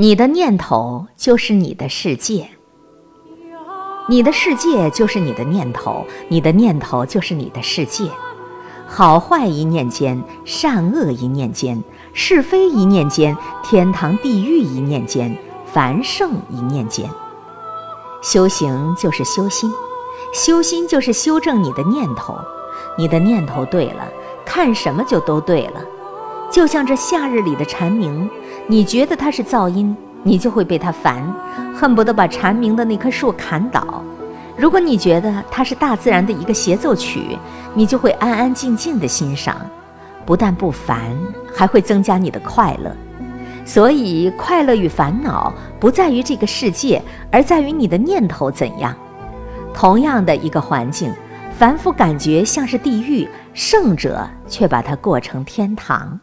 [0.00, 2.50] 你的念头就是你的世界，
[4.08, 8.08] 你的世界就是你的念头，你的念头就是你的世界。
[8.86, 11.82] 好坏一念间，善恶一念间，
[12.12, 15.36] 是非一念间，天堂地狱一念间，
[15.66, 17.10] 凡圣一念间。
[18.22, 19.68] 修行就是修心，
[20.32, 22.38] 修心就是修正你的念头。
[22.96, 24.06] 你的念头对了，
[24.44, 25.82] 看什么就都对了。
[26.50, 28.28] 就像这夏日里的蝉鸣，
[28.66, 31.22] 你觉得它是噪音，你就会被它烦，
[31.74, 34.02] 恨不得把蝉鸣的那棵树砍倒；
[34.56, 37.38] 如果你觉得它是大自然的一个协奏曲，
[37.74, 39.56] 你就会安安静静的欣赏，
[40.24, 41.16] 不但不烦，
[41.54, 42.90] 还会增加你的快乐。
[43.64, 48.96] 所以，快乐与烦恼不在于这个世界，而在于你的念头怎样。
[49.74, 51.12] 同样的一个环境，
[51.56, 56.18] 凡夫感觉像是地狱，圣者却把它过成天堂。